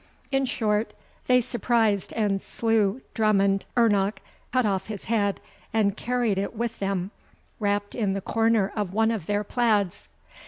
[0.31, 0.95] In short,
[1.27, 4.17] they surprised and slew Drummond ernoch,
[4.51, 5.39] cut off his head,
[5.75, 7.11] and carried it with them,
[7.59, 10.07] wrapt in the corner of one of their plaids.